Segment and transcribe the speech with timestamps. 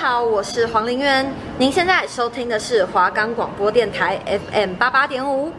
[0.00, 1.28] 好，我是黄玲渊。
[1.58, 4.16] 您现在收听的是华冈广播电台
[4.48, 5.52] FM 八八点五。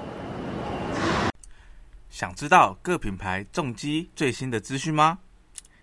[2.09, 5.19] 想知道各品牌重机最新的资讯吗？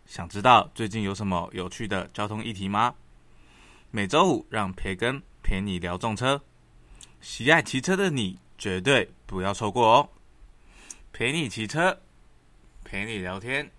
[0.07, 2.95] 想知道最近有什么有趣的交通议题吗？
[3.91, 6.41] 每周五让培根陪你聊重车，
[7.21, 10.09] 喜爱骑车的你绝对不要错过哦！
[11.13, 12.01] 陪你骑车，
[12.83, 13.71] 陪你聊天，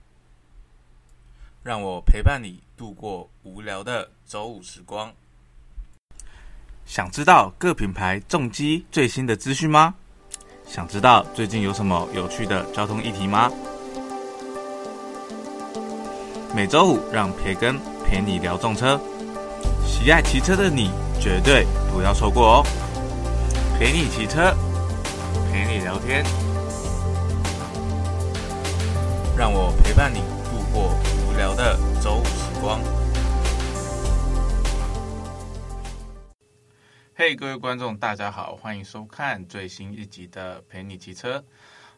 [1.67, 5.11] 让我陪伴你度过无聊的周五时光。
[6.85, 9.93] 想知道各品牌重机最新的资讯吗？
[10.65, 13.51] 想知道最近有什么有趣的交通议题吗？
[16.55, 18.97] 每周五让培根陪你聊重车，
[19.85, 20.89] 喜爱骑车的你
[21.19, 22.63] 绝对不要错过哦！
[23.77, 24.55] 陪你骑车，
[25.51, 26.23] 陪你聊天，
[29.35, 30.93] 让我陪伴你度过
[31.37, 32.81] 聊的周五时光。
[37.13, 41.37] 嘿，各位观众，大家好，欢迎收看最新一集的《陪你骑车》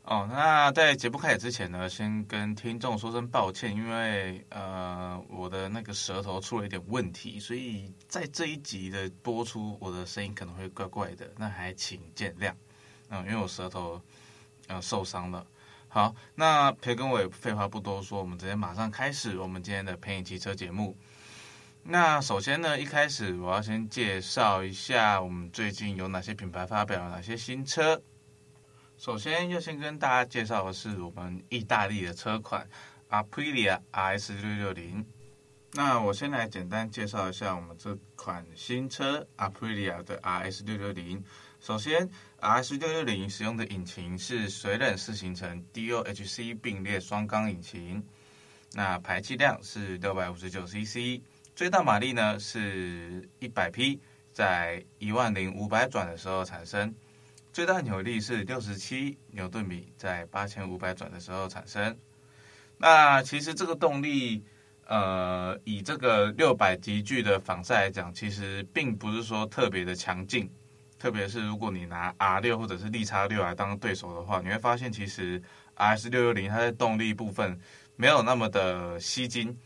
[0.03, 0.27] 哦。
[0.29, 12.51] 那在节目开始之前呢，先跟听众说声抱歉，因为呃，我的那个舌头出了一点问题，所以在这一集的播出，我的声音可能会怪怪的，那还请见谅。
[13.07, 14.01] 嗯，因为我舌头
[14.67, 15.47] 呃受伤了。
[15.91, 20.95] 好，那培根我也废话不多说，我们直接马上开始我们今天的《陪你骑车》节目。
[21.81, 27.99] 那首先呢，一开始我要先介绍一下我们最近有哪些品牌发表了哪些新车。
[28.97, 32.69] 首先要先跟大家介绍的是我们意大利的车款
[33.09, 35.03] Aprilia RS 六六零。
[35.73, 41.23] 那我先来简单介绍一下我们这款新车 Aprilia 的 RS 六六零。
[41.61, 48.01] 首先，RS 六六零使用的引擎是水冷式行程 DOHC 并列双缸引擎，
[48.71, 51.21] 那排气量是六百五十九 CC。
[51.53, 53.99] 最大马力呢是一百匹，
[54.31, 56.89] 在一万零五百转的时候产生；
[57.51, 61.95] 最大扭力是六十七牛顿米，在八千五百转的时候产生。
[62.77, 64.41] 那其实这个动力，
[64.85, 70.49] 呃，以这个六百级距的仿赛来讲，其实并不是说特别的强劲。
[70.99, 75.41] 特别是如果你拿 R 六或者是力叉六来当对手的话，你会发现其实
[75.77, 77.57] RS 六六零它在动力部分
[77.95, 79.57] 没有那么的吸睛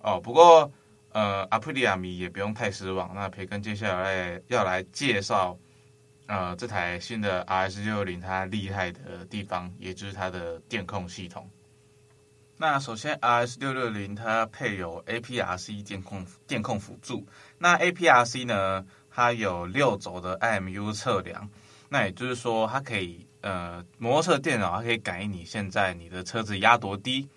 [0.00, 0.20] 哦。
[0.20, 0.70] 不过，
[1.12, 3.14] 呃，阿普利亚迷也不用太失望。
[3.14, 5.56] 那培根接下来要来介绍，
[6.26, 11.48] 呃，这台新的 RS 六六零它厉害的地方，也就是它的电控系统。
[12.58, 17.26] 那首先，RS 六六零它配有 APRC 电控电控辅助。
[17.58, 21.48] 那 APRC 呢，它有六轴的 IMU 测量。
[21.88, 27.28] 那也就是说，它可以呃，摩托车电脑它可以感应你现在你的车子压多低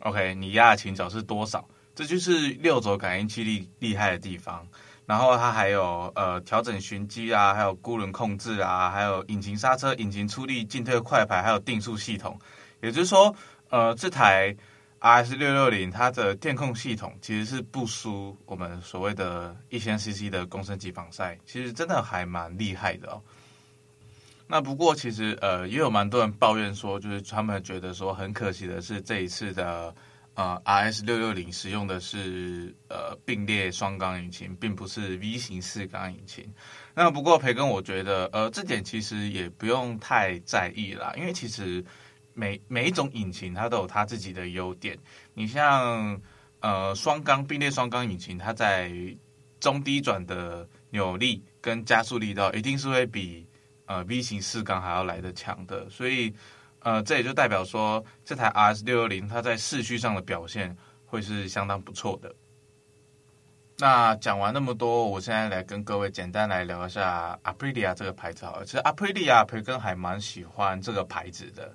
[0.00, 1.66] ，OK，你压的倾角是多少。
[1.94, 4.68] 这就是六轴感应器厉厉害的地方，
[5.06, 12.38] 然后它还有呃调整循迹啊，还有孤轮控制啊，还有引擎刹车、引擎出力、进退快排，还有定速系统。
[12.82, 13.34] 也就是说，
[13.70, 14.54] 呃，这台
[15.00, 23.22] RS 六六零它的电控系统其实是不输我们所谓的一千 CC 的公升级防晒，其实真的还蛮厉害的哦。
[24.46, 29.94] 那不过其实呃也有蛮多人抱怨说，就是他们觉得说很可惜的是这一次的。
[30.36, 36.46] 呃，RS 六六零使用的是呃并列双缸引擎，并不是 V 型四缸引擎。
[36.94, 41.82] 那不过培根，我觉得呃这点其实也不用太在意啦，因为其实
[42.36, 44.96] 每每一种引擎它都有它自己的优点。
[45.34, 46.20] 你像
[46.60, 48.92] 呃双缸并列双缸引擎，它在
[49.58, 53.44] 中低转的扭力跟加速力道，一定是会比
[53.86, 56.32] 呃 V 型四缸还要来得强的，所以。
[56.80, 62.32] 呃，这也就代表说，这台 RS 六六零它在市区上的表现会是相当不错的。
[63.78, 68.64] 那讲完那么多，我现在来跟各位简单来聊一下 Aprilia 这个牌子好了。
[68.64, 71.74] 其实 Aprilia 培根还蛮喜欢这个牌子的，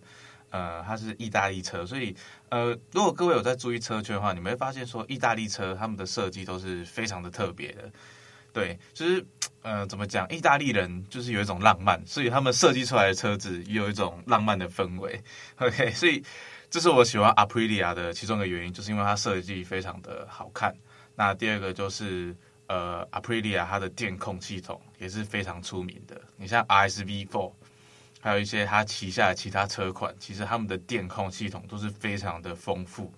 [0.52, 2.16] 呃，它是意大利车，所以
[2.50, 7.92] 呃，如果各位有在注意车圈的话，你们会发现说，意大利车他们的设计都是非常的特别的。
[8.54, 9.26] 对，就是。
[9.64, 10.28] 呃，怎么讲？
[10.30, 15.22] 意大利人就是有一种浪漫，所以他们设计出来的车子也有一种浪漫的氛围。
[15.58, 16.24] OK， 所以
[16.68, 20.76] 这是我喜欢 Aprilia 的其中一个原因，就是因为它设计非常的好看。
[21.14, 26.20] 那第二个就是呃，Aprilia 它的电控系统也是非常出名的。
[26.38, 27.54] 你像 RSV4，
[28.22, 33.14] 还有一些它旗下的其他车款，其实他们的电控系统都是非常的丰富。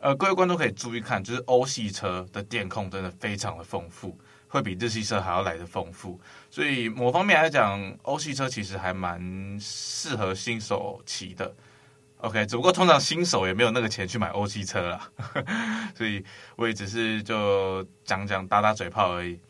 [0.00, 4.18] 呃，各位观众可以注意看，就是欧系车的电控真的非常的丰富。
[4.46, 11.52] 会比日系车还要来的丰富，所以某方面来讲，欧系车其实还蛮适合新手骑的。
[12.18, 15.10] OK，只不过通常新手也没有那个钱去买欧系车啦，
[15.96, 19.40] 所以我也只是就讲讲打打嘴炮而已。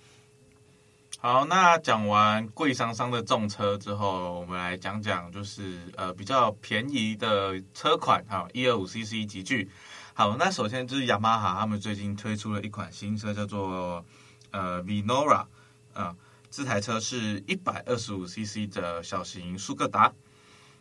[1.26, 9.70] 好，那讲完贵桑桑的重车之后，我们来讲讲就是呃比较便宜的车款哈，一二五 CC 级距。
[10.12, 14.04] 好，那首先就是雅马哈他们最近推出了一款新车，叫做
[14.50, 15.48] 呃 Venora 啊、
[15.94, 16.16] 呃，
[16.50, 20.12] 这台车是一百二十五 CC 的小型速克达。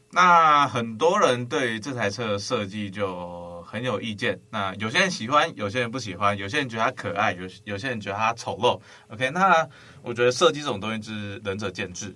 [0.09, 4.39] 那很多人对这台车的设计就很有意见。
[4.51, 8.79] 那有些人喜欢，有些人不喜欢，有些人觉得它可爱，有有些人觉得它丑陋。
[9.07, 9.67] OK，那
[10.03, 12.15] 我觉得设计这种东西就是仁者见智。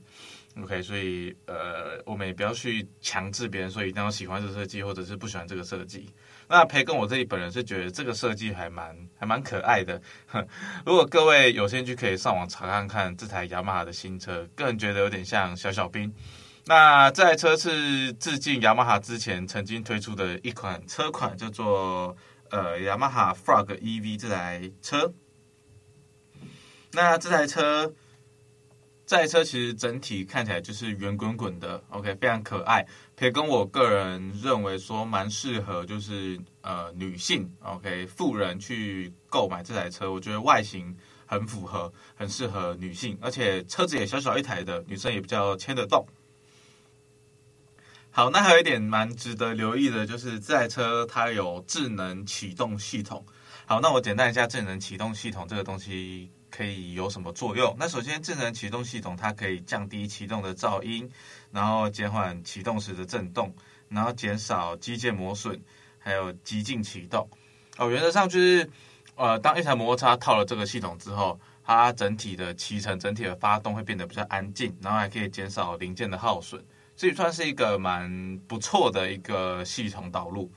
[0.62, 6.08] OK，所以呃，我们也不要去强制别人说一定要喜欢这个设计，或者是不喜欢这个设计。
[6.48, 10.00] 那培根我自己本人是觉得这个设计还蛮还蛮可爱的。
[10.86, 16.14] 如果各位有兴趣，可以上网查看看这台雅马哈的新车，个人觉得有点像小小兵。
[16.70, 22.14] 那这台车是致敬雅马哈之前曾经推出的一款车款，叫做
[22.50, 25.14] 呃雅马哈 Frog EV 这台车。
[26.92, 27.94] 那这台车，
[29.06, 32.86] 这台车其实整体看起来就是圆滚滚的，OK，非常可爱。
[33.16, 40.12] 可以跟我个人认为说，蛮适合就是呃女性，OK，妇人去购买这台车。
[40.12, 40.94] 我觉得外形
[41.26, 46.06] 很符合，很适合女性，而且车子也小小一台的，女生也比较牵得动。
[48.18, 53.24] 好，那还有一点蛮值得留意的，就是这台车它有智能启动系统。
[53.68, 57.76] 好，那我简单一下智能启动系统这个东西可以有什么作用？
[57.78, 61.08] 那首先，智能启动系统它可以降低启动的噪音，
[61.52, 63.56] 然后减缓启动时的震动，
[63.88, 65.56] 然后减少机械磨损，
[66.00, 67.30] 还有激进启动。
[67.78, 68.68] 哦，原则上就是，
[69.14, 76.60] 呃，当一台摩托车套了这个系统之后，它整体的骑乘、整体的发动会变得比较安静，然后还可以减少零件的耗损。
[76.98, 80.52] 这也算是一个蛮不错的一个系统导入。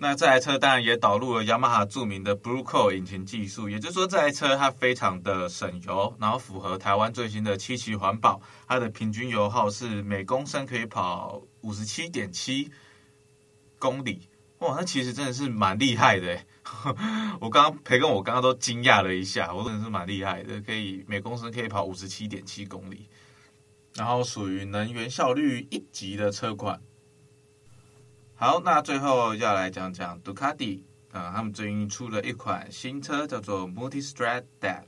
[0.00, 12.70] 那这台车当然也导入了雅马哈著名的 Blue Core 引擎技术，也就是说这台车它非常的省油，然后符合台湾最新的七期环保，它的平均油耗是每公升可以跑五十七点七
[13.78, 14.28] 公里。
[14.58, 16.38] 哇，那其实真的是蛮厉害的。
[17.40, 23.08] 我刚刚培根，我刚刚都惊讶了一下，我真的是蛮厉害的，可以每公升可以跑五十七点七公里。
[23.94, 26.80] 然后属于能源效率一级的车款。
[28.34, 34.82] 好，那最后要来讲讲杜卡迪啊，他们最近出了一款新车，叫做 Multistrada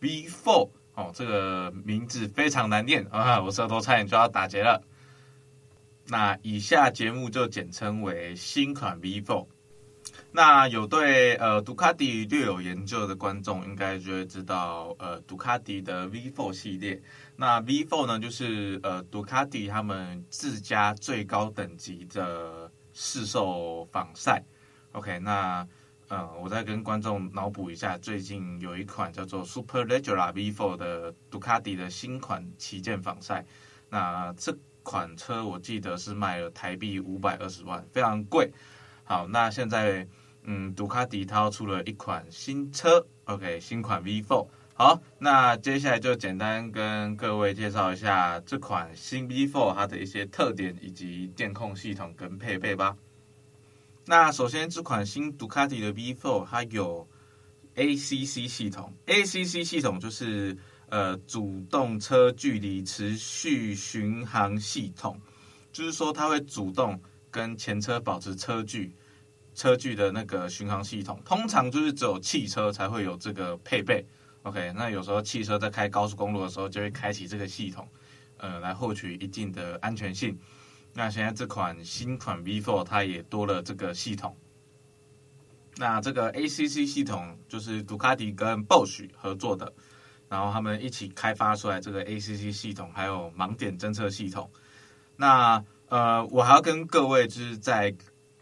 [0.00, 0.70] V4。
[0.94, 4.82] 哦，这个名字非常难念啊，我舌头差点就要打结了。
[6.06, 9.46] 那以下节目就简称为新款 V4。
[10.32, 17.02] 那有对呃杜卡迪略有研究的观众，应该就会知道呃杜卡迪的 V4 系列。
[17.36, 24.42] 那 V4 呢，就是呃杜卡迪他们自家最高等级的市售仿赛。
[24.92, 25.66] OK，那
[26.08, 33.44] 呃我再跟观众脑补一下，最近有一款叫做 Superleggera V4 的杜卡迪的新款旗舰仿赛。
[33.88, 38.50] 那这款车我记得是卖了台币五百二十万，非常贵。
[39.04, 40.08] 好，那现在。
[40.48, 44.46] 嗯，杜卡迪它出了一款新车，OK，新款 V4。
[44.78, 52.94] 好，那接下来就简单跟各位介绍一下这款新 V4 它的一些特点以及电控系统跟配备吧。
[54.04, 57.08] 那首先，这款新杜卡迪的 V4 它有
[57.74, 60.54] ACC 系统，ACC 系统就是
[60.90, 65.18] 呃主动车距离持续巡航系统，
[65.72, 67.00] 就是说它会主动
[67.30, 68.92] 跟前车保持车距。
[69.54, 74.04] 车距的那个巡航系统，通常就是只有汽车才会有这个配备。
[74.46, 77.88] OK，那有时候汽车在开高速公路的时候，就会开启这个系统，
[78.36, 80.38] 呃，来获取一定的安全性。
[80.94, 84.36] 那现在这款新款 V4 它也多了这个系统。
[85.76, 89.72] 那这个 ACC 系统就是杜卡迪跟 Bosch 合作的，
[90.28, 94.48] 然后他们一起开发出来这个 ACC 系统，还有盲点侦测系统。
[95.16, 97.92] 那呃，我还要跟各位就是在。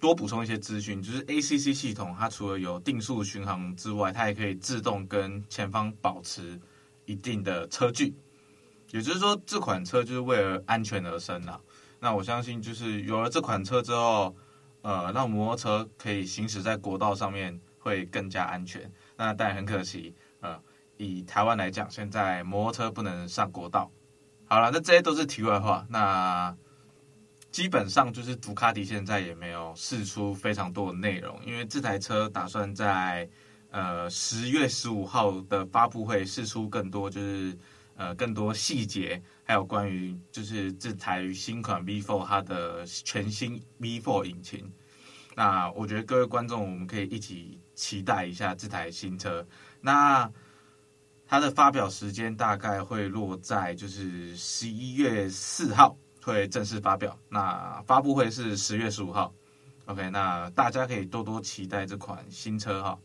[0.05, 6.61] 多补充一些资讯，就是 ACC 系统，它除了有定速巡航之外，它也可以自动跟前方保持
[7.07, 8.15] 一定的车距。
[8.91, 11.59] 也就是说，这款车就是为了安全而生的。
[12.01, 14.37] 那我相信，就是有了这款车之后，
[14.83, 18.93] 呃，让摩托车可以行驶在国道上面会更加安全。
[19.17, 20.61] 那但很可惜，呃，
[20.99, 23.91] 以台湾来讲，现在摩托车不能上国道。
[24.45, 25.87] 好了，那这些都是题外话。
[25.89, 26.55] 那。
[27.55, 33.29] 基本上就是杜卡迪现在也没有试出非常多的内容，因为这台车打算在
[33.71, 37.57] 呃十月十五号的发布会试出更多，就是
[37.95, 44.69] 呃更多细节，还有关于就是这台新款 V4 它的全新 V4 引擎。
[45.37, 49.47] 那我觉得各位观众，我们可以一起期待一下这台新车。
[49.81, 50.29] 那
[51.25, 59.33] 它的发表时间大概会落在就是十一月四号会正式发表，那发布会是十月十五号。
[59.85, 62.99] OK，那大家可以多多期待这款新车哈。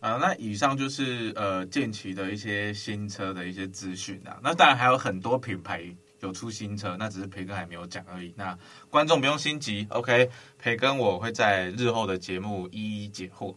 [0.00, 4.40] 啊，那以上就是呃近期的一些新车的一些资讯啊。
[4.42, 5.84] 那当然还有很多品牌
[6.20, 8.32] 有出新车，那只是培根还没有讲而已。
[8.34, 13.54] 那观众不用心急，OK，培根我会在日后的节目一一解惑。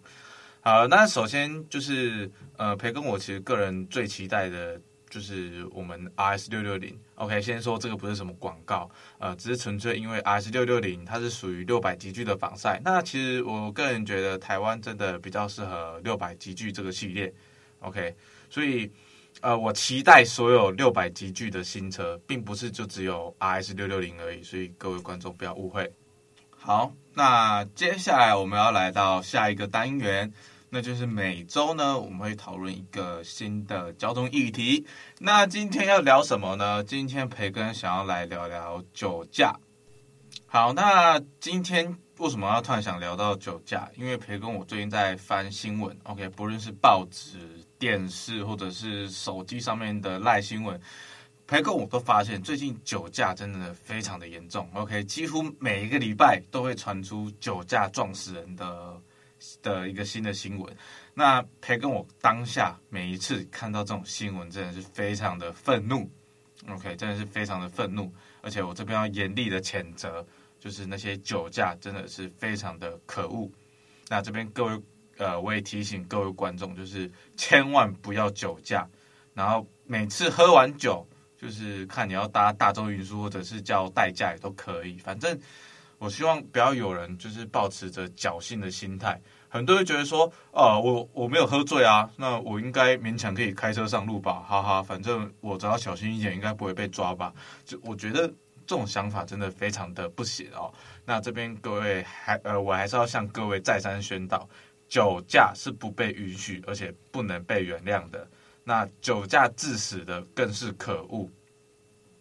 [0.60, 4.82] 好，那首先就是呃培根我其实个人最期待的。
[5.14, 8.90] 就是我们 RS 六六零，OK，先说这个不是什么广告，
[9.20, 12.82] 呃，只是纯粹因为 RS 六六零它是属于六百级距的防晒。
[12.84, 17.32] 那其实我个人觉得台湾真的比较适合六百级距这个系列
[17.82, 18.16] ，OK，
[18.50, 18.92] 所以
[19.42, 25.88] 呃，我期待所有六百级距的新车，并不是就只有 RS 六六零而已，所以各位观众不要误会。
[26.58, 30.34] 好，那接下来我们要来到下一个单元。
[30.76, 34.84] 那就是每周呢，我们会讨论一个新的交通议题。
[35.20, 36.84] 那今天要聊什么呢？
[36.84, 39.56] 今天培根想要来聊聊酒驾。
[40.48, 43.88] 好，那今天为什么要突然想聊到酒驾？
[43.96, 47.38] 因为培根我最近在翻新闻，OK，不论是报纸、
[47.78, 50.82] 电视或者是手机上面的赖新闻，
[51.46, 54.68] 培根我都发现最近酒驾真的非常的严重。
[54.74, 59.00] OK，几乎每一个礼拜都会传出酒驾撞死人的。
[59.62, 60.76] 的一个新的新闻，
[61.14, 66.10] 那培根我当下每一次看到这种新闻，真的是非常的愤怒
[66.70, 70.26] ，OK，真的是非常的愤怒，而且我这边要严厉的谴责，
[70.60, 73.52] 就是那些酒驾真的是非常的可恶。
[74.08, 74.82] 那这边各位，
[75.18, 78.88] 呃，我也提醒各位观众，就是千万不要酒驾，
[79.34, 81.06] 然后每次喝完酒，
[81.38, 85.40] 就是看你要搭大众运输或者是叫代驾也都可以，反正。
[86.04, 89.18] 我希望不要有人就是抱持着侥幸的心态，
[89.48, 97.34] 很多人觉得说，啊，我我没有喝醉啊，那我应该勉强可以开车上路吧，哈哈，反正我只要小心一点，应该不会被抓吧？
[97.64, 98.28] 就我觉得
[98.68, 100.74] 这种想法真的非常的不行哦。
[101.06, 104.46] 那这边各位还呃，我还是要向各位再三宣导，
[104.90, 108.28] 酒驾是不被允许，而且不能被原谅的。
[108.66, 111.30] 那酒驾致死的更是可恶。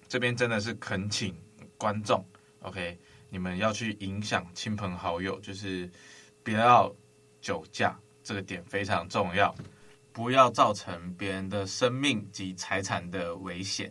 [0.06, 1.34] 这边真的是恳请
[1.76, 2.24] 观众
[2.60, 2.96] ，OK。
[3.32, 5.90] 你们要去影响亲朋好友，就是
[6.42, 6.94] 不要
[7.40, 9.54] 酒驾，这个点非常重要，
[10.12, 13.90] 不要造成别人的生命及财产的危险。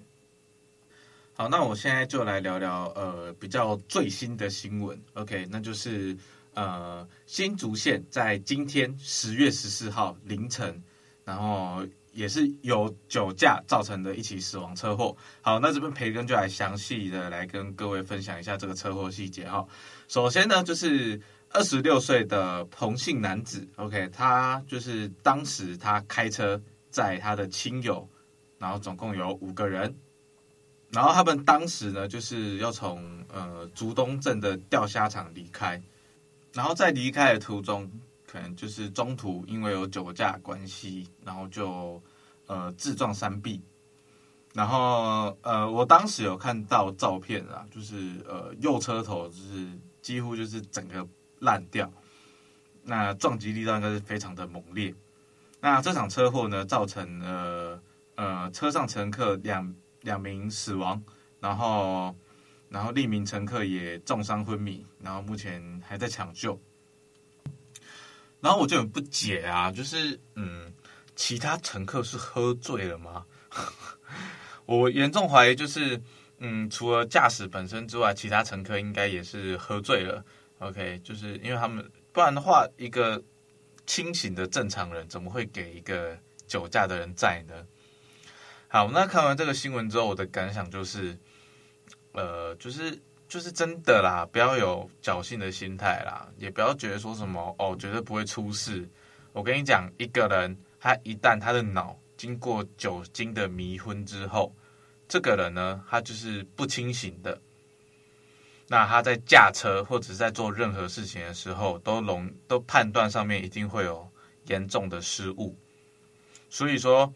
[1.34, 6.16] 好，那我现在就来聊聊呃比较最新的新闻，OK，那就是
[6.54, 10.84] 呃新竹县在今天十月十四号凌晨，
[11.26, 11.84] 然后。
[12.12, 15.16] 也是有酒驾造成的一起死亡车祸。
[15.42, 19.66] 好，那这边培根就来详细的来跟各位分享一下这个车祸细节哈。
[20.08, 28.08] 首先呢，就是二十六岁的彭姓男子，OK，他就是当时他开车载他的亲友，
[28.58, 29.96] 然后总共有五个人，
[30.90, 35.82] 然后他们当时呢就是要从呃竹东镇的钓虾场离开，
[36.54, 37.90] 然后在离开的途中。
[38.32, 42.02] 可能就是中途因为有酒驾关系，然后就
[42.48, 43.62] 呃自撞山壁，
[44.54, 49.68] 然后呃我当时有看到照片啊，就是呃右车头就是
[50.02, 51.06] 几乎就是整个
[51.40, 51.92] 烂掉，
[52.84, 54.96] 那撞击力道应该是非常的猛烈。
[55.60, 57.84] 那这场车祸呢，造成了
[58.16, 61.04] 呃车上乘客两两名死亡，
[61.42, 62.16] 然后
[62.70, 66.58] 然后另一名乘客也重伤昏迷，然后目前还在抢救。
[68.42, 70.74] 然后我就很不解啊，就是嗯，
[71.16, 73.24] 其他乘客是喝醉了吗？
[74.66, 76.02] 我严重怀疑，就是
[76.40, 80.26] 嗯，除了驾驶本身之外，其他乘客应该也是喝醉了。
[80.60, 83.24] OK，就是因为他们不然的话，一个
[83.86, 86.18] 清醒的正常人怎么会给一个
[86.48, 87.66] 酒驾的人载呢？
[88.68, 91.18] 好，那看完这个新闻之后，我的感想就是，
[92.14, 93.00] 呃，就是。
[93.32, 98.86] 就是真的啦，不要有侥幸的心态啦，也不要觉得说什么哦，绝对不会出事。
[99.32, 104.54] 我跟你讲，一个人他一旦他的脑经过酒精的迷昏之后，
[105.08, 107.40] 这个人呢，他就是不清醒的。
[108.68, 114.06] 那他在驾车或者在做任何事情的时候，都容都判断上面一定会有
[114.48, 115.58] 严重的失误。
[116.50, 117.14] 所以说，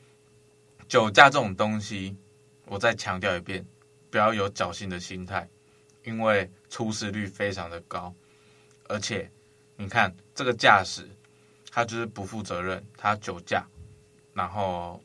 [0.87, 2.15] 酒驾这种东西，
[2.67, 3.65] 我再强调一遍，
[4.09, 5.49] 不要有侥幸的心态。
[6.05, 8.13] 因为出事率非常的高，
[8.87, 9.29] 而且
[9.75, 11.07] 你看这个驾驶，
[11.69, 13.67] 他就是不负责任，他酒驾，
[14.33, 15.01] 然后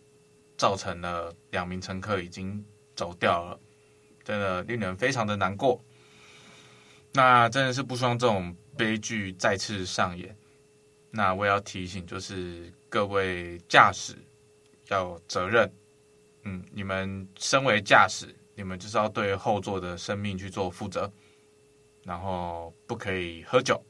[0.57, 2.65] 造成了两名乘客已经
[2.95, 3.59] 走掉了，
[4.23, 5.83] 真的令人非常的难过。
[7.13, 10.37] 那真的是不希望这种悲剧再次上演。
[11.11, 14.15] 那我也要提醒，就是各位驾驶
[14.89, 15.69] 要责任。
[16.45, 21.11] 嗯，你们身为驾驶，你们就是要对后座的生命去做负责，
[22.05, 23.83] 然后不可以喝酒，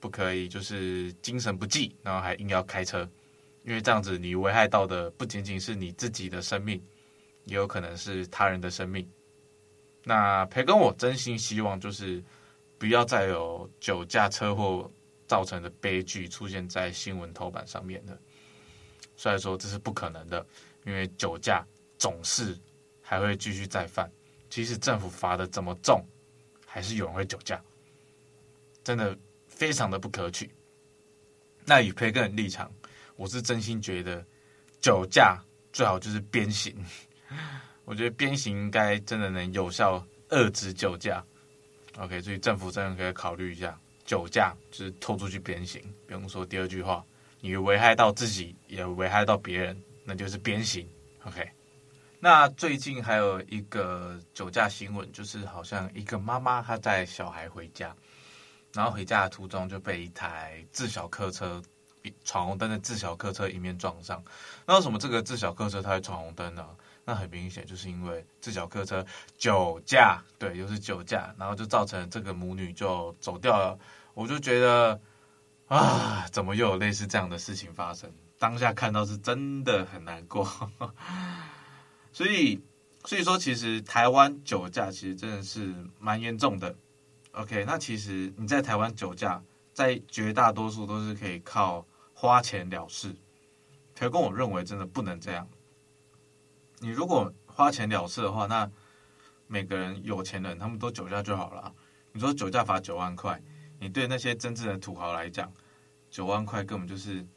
[0.00, 3.08] 不可以就是精神不济，然后还硬要开车，
[3.62, 6.82] 因为这样子你危害到的不仅仅是你自己的生命，
[7.44, 9.08] 也有可能是他人的生命。
[10.02, 12.20] 那培根，我真心希望就是
[12.78, 14.90] 不要再有酒驾车祸
[15.28, 18.18] 造成的悲剧出现在新闻头版上面了。
[19.14, 20.44] 虽然说这是不可能的。
[20.84, 21.64] 因为酒驾
[21.96, 22.58] 总是
[23.12, 24.10] 还会继续再犯，
[24.48, 26.02] 即使政府罚的这么重，
[26.66, 27.62] 还是有人会酒驾，
[28.82, 29.14] 真的
[29.46, 30.50] 非常的不可取。
[31.66, 32.72] 那以培根的立场，
[33.16, 34.24] 我是真心觉得
[34.80, 35.38] 酒驾
[35.74, 36.74] 最好就是鞭刑。
[37.84, 41.22] 我觉得鞭刑应该真的能有效遏制酒驾。
[41.98, 47.04] OK，所以政府真的可以考虑一下，酒驾就是拖出去鞭刑，不用说第二句话，
[47.42, 49.78] 你危害到自己，也危害到别人。
[50.02, 50.88] 那就是鞭刑
[51.24, 51.46] ，OK。
[52.24, 57.92] 那最近还有一个酒驾新闻，就是好像一个妈妈她带小孩回家，
[58.72, 61.60] 然后回家的途中就被一台自小客车
[62.22, 64.22] 闯红灯的自小客车迎面撞上。
[64.64, 66.64] 那为什么这个自小客车它会闯红灯呢？
[67.04, 69.04] 那很明显就是因为自小客车
[69.36, 73.76] 酒驾，对，又是酒驾，然后就造成这个母女就走掉了。
[74.14, 75.00] 我就觉得
[75.66, 78.08] 啊，怎么又有类似这样的事情发生？
[78.38, 80.48] 当下看到是真的很难过，
[82.12, 82.60] 所以
[83.04, 86.74] 所以说，其实台湾酒驾其实真的是蛮严重的。
[87.32, 89.42] OK，那其实你在台湾酒驾，
[89.72, 93.14] 在绝大多数都是可以靠花钱了事。
[93.96, 95.48] 可跟我认为真的不能这样。
[96.78, 98.70] 你如果花钱了事的话，那
[99.46, 101.74] 每个人有钱人他们都酒驾就好了。
[102.12, 103.42] 你说酒驾罚九万块，
[103.80, 105.52] 你对那些真正的土豪来讲，
[106.10, 107.26] 九万块根本就是。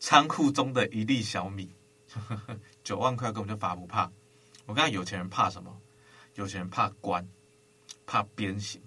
[0.00, 1.74] 仓库中的一粒小米，
[2.84, 4.08] 九万块根本就罚不怕。
[4.66, 5.76] 我看有钱人怕什么？
[6.34, 7.26] 有钱人怕关，
[8.06, 8.80] 怕鞭刑。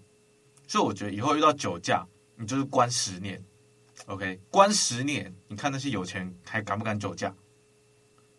[0.67, 3.43] 所以我觉得以后遇到酒驾，你就是关十年。
[4.05, 7.33] OK，关十年，你看那些有钱人还敢不敢酒驾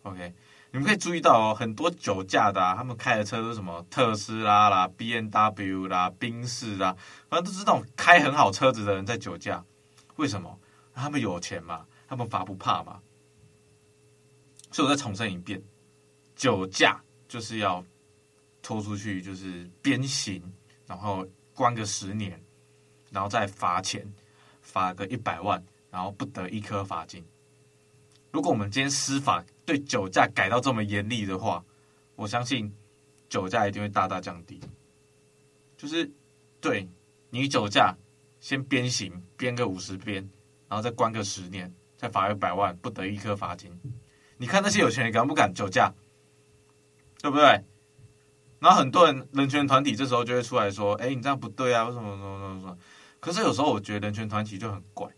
[0.03, 0.33] ？OK，
[0.71, 6.95] 你们可以注意到哦，很多酒驾的啊，他们开的车都是什么特斯拉啦、BMW 啦、宾士啦，
[7.29, 9.63] 反正都是那种开很好车子的人在酒驾。
[10.15, 10.57] 为什么？
[10.93, 11.85] 他们有钱嘛。
[12.07, 12.99] 他们罚不怕嘛？
[14.71, 15.61] 所以我再重申一遍，
[16.35, 17.83] 酒驾就是要
[18.61, 20.41] 拖出去，就是鞭刑，
[20.85, 22.39] 然后关个十年，
[23.11, 24.05] 然后再罚钱，
[24.61, 27.23] 罚个一百万，然后不得一颗罚金。
[28.31, 31.63] 如果我们今天司法对酒驾改到这么严厉的话，
[32.15, 32.71] 我相信
[33.27, 34.59] 酒驾一定会大大降低。
[35.77, 36.09] 就是
[36.61, 36.87] 对
[37.31, 37.95] 你酒驾
[38.39, 40.29] 先鞭刑，鞭个五十鞭，
[40.67, 41.73] 然后再关个十年。
[41.97, 43.77] 再罚一百万，不得一颗罚金。
[44.41, 45.93] 你看那些有钱人敢不敢酒驾，
[47.21, 47.43] 对不对？
[48.59, 52.77] 然后很多人人权团体这时候就会出来说：“哎，你这样不对啊，为什么什么什么什么？”
[53.19, 55.09] 可是有时候我觉得人权团体就很怪。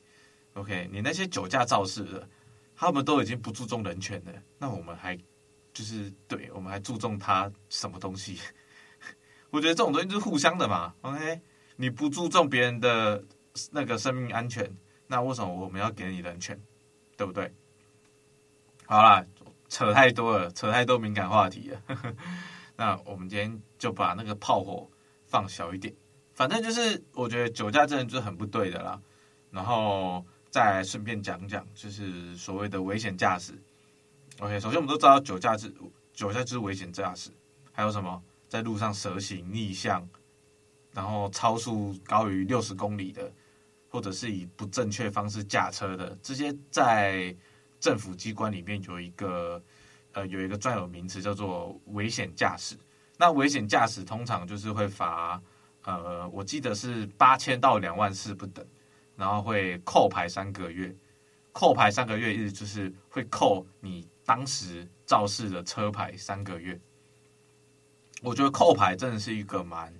[0.53, 2.27] OK，你那些酒驾肇事的，
[2.75, 5.15] 他们都已经不注重人权了，那我们还
[5.71, 8.39] 就是对我们还注重他什么东西？
[9.51, 10.95] 我觉得这种东西就是互相的嘛。
[11.01, 11.39] OK，
[11.75, 13.23] 你不注重别人的
[13.69, 14.67] 那个生命安全，
[15.05, 16.59] 那为什么我们要给你人权？
[17.15, 17.53] 对不对？
[18.91, 19.25] 好啦，
[19.69, 21.81] 扯太多了，扯太多敏感话题了。
[22.75, 24.85] 那我们今天就把那个炮火
[25.27, 25.93] 放小一点。
[26.33, 29.01] 反正就是，我觉得酒驾真的就很不对的啦。
[29.49, 33.53] 然后再顺便讲讲，就是所谓的危险驾驶。
[34.39, 35.73] OK，首先我们都知道酒驾是
[36.11, 37.29] 酒驾就是危险驾驶。
[37.71, 38.21] 还有什么？
[38.49, 40.05] 在路上蛇行逆向，
[40.91, 43.31] 然后超速高于六十公里的。
[43.87, 47.33] 或者是以不正确方式驾车的，这些在
[47.81, 49.61] 政府机关里面有一个
[50.13, 52.77] 呃有一个专有名词叫做危险驾驶。
[53.17, 55.41] 那危险驾驶通常就是会罚
[55.83, 58.65] 呃，我记得是八千到两万四不等，
[59.17, 60.95] 然后会扣牌三个月。
[61.51, 66.79] 扣牌三个月意思就是会扣你当时肇事的车牌三个月。
[68.21, 69.93] 我觉得扣牌真的是一个蛮。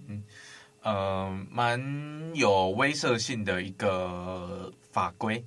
[0.83, 5.43] 呃，蛮有威慑性的一个法规，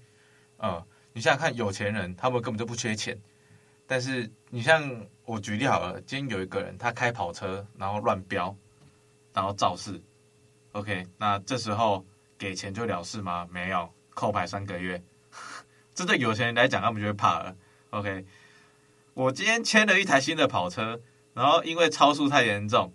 [0.58, 0.84] 呃，
[1.16, 3.16] 你想想看，有钱人他们根本就不缺钱，
[3.86, 8.54] 但是你像我举例好了，今天有一个人他开跑车，然后乱飙，
[9.32, 10.02] 然后肇事
[10.72, 12.04] ，OK，那这时候
[12.36, 13.46] 给钱就了事吗？
[13.48, 15.00] 没有，扣牌三个月，
[15.94, 17.56] 这对有钱人来讲，他们就会怕了
[17.90, 18.26] ，OK，
[19.14, 21.00] 我今天签了一台新的跑车，
[21.32, 22.92] 然后因为超速太严重，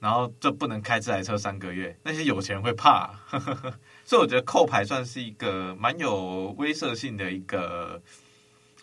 [0.00, 1.94] 然后就不能开这台车三个月。
[2.02, 3.12] 那些有钱人会怕，
[4.08, 8.00] 所以我觉得扣牌算是一个蛮有威慑性的一个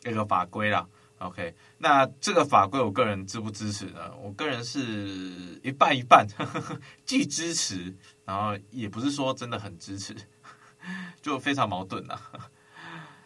[0.06, 0.86] 一个法规啦。
[1.18, 4.16] OK，那这个法规我个人支不支持呢？
[4.22, 4.80] 我个人是
[5.64, 7.92] 一半一半，呵 呵既支持，
[8.24, 10.16] 然后也不是说真的很支持，
[11.24, 12.16] 就非常矛盾呐。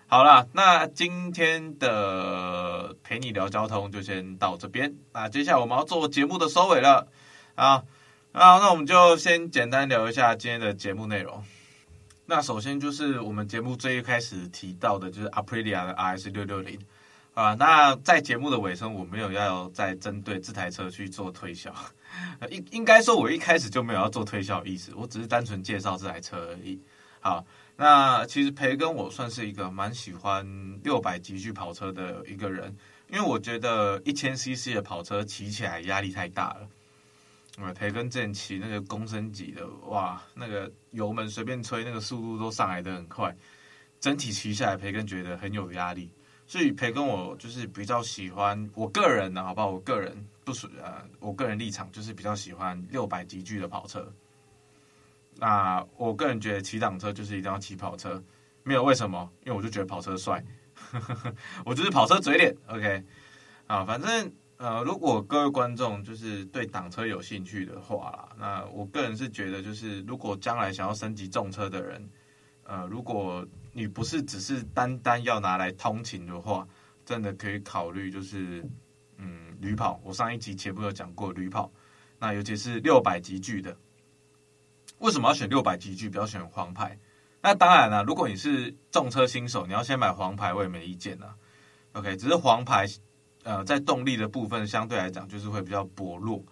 [0.08, 4.96] 好啦，那今天的陪你聊交通就先到这边。
[5.12, 7.10] 那接下来我们要做节目的收尾了
[7.56, 7.84] 啊。
[8.32, 11.44] 好，那我们就先简单聊一下今天的节目内容。
[12.30, 16.80] 那首先就是我们节目最一开始提到的，就是 Aprilia 的 RS 六六零
[17.34, 17.56] 啊。
[17.56, 21.74] 那在节目的尾声，我没有要再针对这台车去做推销，
[22.52, 26.80] 应应该说，我一开始就没有要做推销意思，我只是单纯介绍这台车而已。
[27.20, 27.44] 好。
[27.82, 30.46] 那其实培根我算是一个蛮喜欢
[30.84, 32.76] 六百级距跑车的一个人，
[33.10, 36.68] 因为我觉得一千 CC 的跑车骑起来压力太大了。
[37.62, 43.36] 呃，培根之前骑那个公升级的，哇，那个油门随便吹，那个速度都上来得很快，
[44.00, 46.10] 整体骑下来培根觉得很有压力。
[46.48, 49.70] 所以培根我就是比较喜欢，我个人呢，好不好？
[49.70, 54.12] 我个人不属呃，我个人立场就是比较喜欢六百级距的跑车。
[55.36, 58.24] 那我个人觉得骑档车就是一定要骑跑车，
[58.64, 60.44] 没有为什么，因为我就觉得跑车帅，
[61.64, 63.04] 我就是跑车嘴脸，OK，
[63.68, 72.10] 啊，反正呃，如果各位观众就是对挡车有兴趣的话啦，那我个人是觉得就是如果将来想要升级重车的人，
[72.66, 76.68] 呃，如果你不是只是单单要拿来通勤的话，
[77.06, 78.62] 真的可以考虑就是
[79.16, 81.72] 嗯旅跑，我上一集节目有讲过旅跑，
[82.20, 83.78] 那尤其是六百级距的。
[84.98, 87.00] 为什么要选六百级距，不要选黄牌？
[87.42, 91.34] 那当然了，如果你是重车新手，你要先买黄牌，我也没意见呐。
[91.94, 92.86] OK，只是黄牌，
[93.44, 96.44] 呃，在动力的部分相对来讲就是会比较薄弱。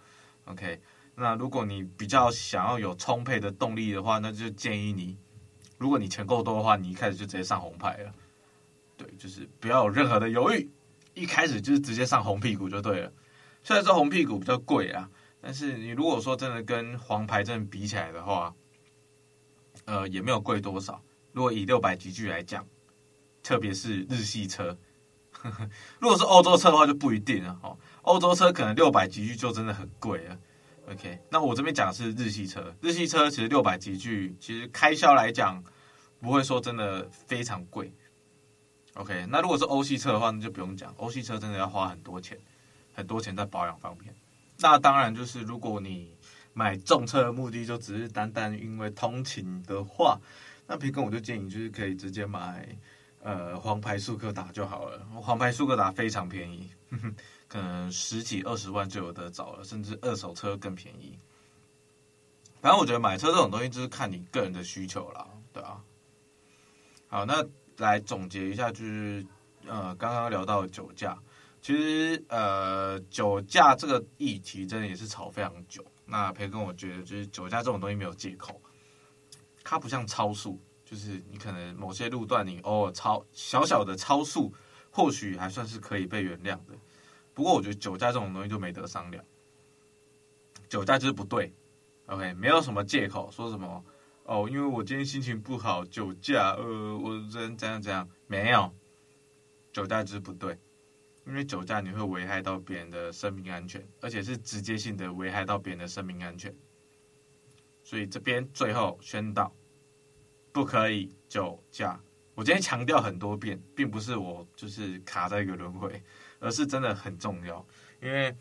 [0.45, 0.79] OK，
[1.15, 5.17] 那如果你比较想要有充沛的动力的话，那就建议你，
[5.77, 8.13] 如果你钱够多的话，你一开始就直接上红牌了。
[8.95, 10.69] 对，就是不要有任何的犹豫，
[11.13, 13.11] 一开始就是直接上红屁股就对了。
[13.63, 15.09] 虽然说红屁股比较贵啊。
[15.39, 18.53] 但是你如果说真的跟黄牌真的比起来的话，
[19.85, 20.99] 呃，也没有贵多少。
[21.31, 22.67] 如果以六百级距来讲，
[23.43, 24.75] 特别是日系车，
[25.99, 27.77] 如果是欧洲车的话就不一定了哦。
[28.01, 30.37] 欧洲车可能六百级距就真的很贵了。
[30.89, 35.61] OK，那我这边讲的是日系车，日系车其实六百级距其实开销来讲
[36.21, 37.93] 不会说真的非常贵。
[38.93, 42.37] OK，那如果是欧系车的话，那就不用讲，欧系车真的要花很多钱，
[42.93, 44.15] 很多钱在保养方面。
[44.59, 46.15] 那当然，就是如果你
[46.53, 50.19] 买重车的目的就只是单单因为通勤的话，
[50.65, 52.67] 那培根我就建议就是可以直接买
[53.27, 55.05] 呃黄牌速克达就好了。
[55.21, 56.69] 黄牌速克达非常便宜，
[57.49, 61.19] 可能十几二十万就有得找了，甚至二手车更便宜。
[62.61, 65.83] 反正我觉得买车这种东西就是看你个人的需求啦，对啊。
[67.09, 67.45] 好，那
[67.77, 69.25] 来总结一下，就是
[69.65, 71.17] 呃刚刚聊到酒驾。
[71.61, 75.83] 其实，呃，酒驾这个议题真的也是吵非常久。
[76.05, 78.61] 那培根我觉得，就是酒驾这种东西没有借口，
[79.65, 80.57] 它不像超速，
[80.89, 84.53] 就是你可能某些路段你偶尔超小小的超速，
[84.89, 86.77] 或许还算是可以被原谅的。
[87.33, 89.21] 不过我觉得酒驾这种东西就没得商量，
[90.69, 91.53] 酒驾就是不对。
[92.05, 93.83] OK，没有什么借口，说什么
[94.23, 98.73] 哦，因为我今天心情不好，酒驾，呃，我人怎样怎样，没有，
[99.73, 100.57] 酒驾就是不对。
[101.25, 106.55] 因为酒驾你会危害到别人的生命安全，而且是直接性的危害到别人的生命安全，
[107.83, 109.53] 所以这边最后宣导，
[110.57, 111.99] 不可以酒驾。
[112.33, 116.01] 我今天强调很多遍，并不是我就是卡在一个轮回，
[116.39, 117.65] 而是真的很重要。
[118.01, 118.35] 因为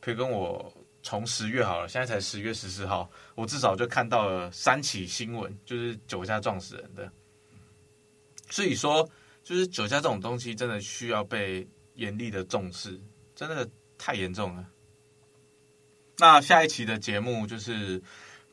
[0.00, 7.12] 培根我从十月好了，现在才十月十四号，我至少就看到了三起新闻，就是酒驾撞死人的。
[8.48, 9.06] 所以说，
[9.44, 11.68] 就是酒驾这种东西，真的需要被。
[11.98, 12.96] 严厉的重视，
[13.34, 14.64] 真的太严重了。
[16.16, 18.00] 那下一期的节目就是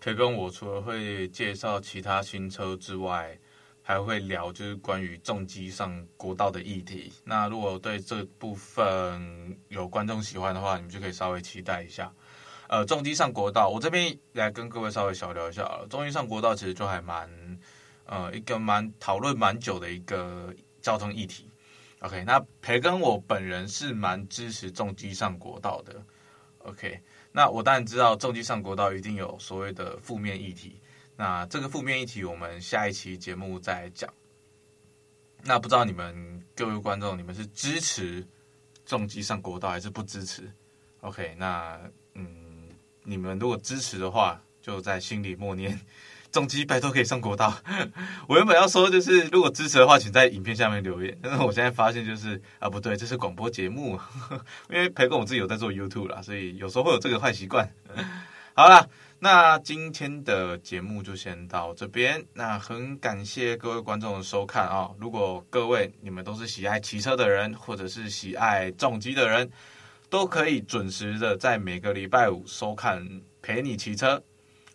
[0.06, 3.36] 培根我除了会介绍其他新车之外，
[3.82, 7.12] 还会聊就是关于重机上国道的议题。
[7.24, 12.14] 那如果对这部分有观众喜欢的话，你们就可以稍微期待一下。
[12.68, 15.88] 呃，重机上国道，我这边来跟各位稍微小聊一下了。
[15.90, 17.28] 重机上国道其实就还蛮
[18.06, 21.50] 呃一个蛮讨论蛮久的一个交通议题。
[22.02, 26.00] OK，那培根我本人是蛮支持重机上国道的。
[26.60, 27.00] OK，
[27.36, 30.80] 那我当然知道重机上国道一定有所谓的负面议题。
[31.18, 34.10] 那这个负面议题我们下一期节目再讲。
[35.44, 38.26] 那不知道你们各位观众，你们是支持
[38.86, 40.50] 重机上国道，还是不支持
[41.02, 41.78] ？OK，那
[42.14, 42.70] 嗯，
[43.04, 45.78] 你们如果支持的话，就在心里默念。
[46.36, 47.58] 重机拜托可以上国道。
[48.28, 51.18] 我原本要说，就是如果支持的话，请在影片下面留言。
[51.22, 53.98] 但是我现在发现，就是啊，不对，这是广播节目。
[54.70, 57.72] 因为培根我自己有在做 YouTube 啦，所以有时候会有这个坏习惯。
[58.54, 58.86] 好啦，
[59.20, 62.22] 那今天的节目就先到这边。
[62.34, 64.90] 那很感谢各位观众的收看啊！
[65.00, 69.50] 如果各位你们都是喜爱骑车的人，或者是喜爱重机的人，
[70.10, 74.22] 都可以准时的在每个礼拜五收看陪你骑车。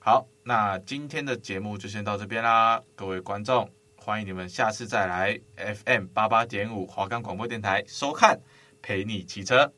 [0.02, 8.36] 好，那今天的节目就先到这边啦，各位观众，欢迎你们下次再来 FM 八八点五华冈广播电台收看
[8.82, 9.72] 陪你骑车。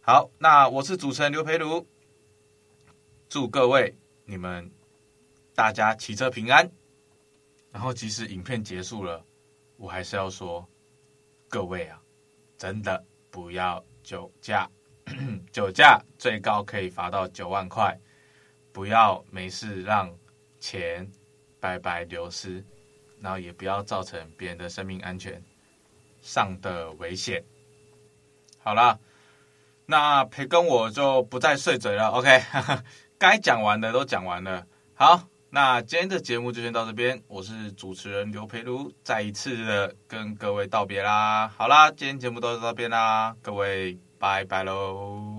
[0.00, 1.86] 好，那我是主持人刘培儒，
[3.28, 4.72] 祝各位你们
[5.54, 6.66] 大家骑车平安。
[7.70, 9.22] 然后即使影片结束了，
[9.76, 10.66] 我还是要说，
[11.46, 12.00] 各位啊，
[12.56, 14.66] 真的不要酒驾，
[15.52, 17.94] 酒驾最高可以罚到九万块。
[18.72, 20.10] 不要没事让
[20.60, 21.10] 钱
[21.60, 22.62] 白白流失，
[23.20, 25.42] 然后也不要造成别人的生命安全
[26.20, 27.42] 上的危险。
[28.58, 28.98] 好了，
[29.86, 32.08] 那培根我就不再碎嘴了。
[32.08, 32.42] OK，
[33.18, 34.66] 该讲完的都讲完了。
[34.94, 37.22] 好，那今天的节目就先到这边。
[37.28, 41.48] 我是主持人刘培如，再一次的跟各位道别啦。
[41.48, 45.37] 好啦，今天节目到这边啦，各位拜拜喽。